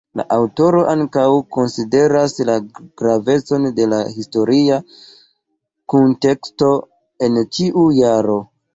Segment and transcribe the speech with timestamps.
[0.19, 1.25] La aŭtoro ankaŭ
[1.57, 2.55] konsideras la
[3.03, 4.81] gravecon de la historia
[5.95, 6.75] kunteksto
[7.29, 8.45] en ĉiu jaro.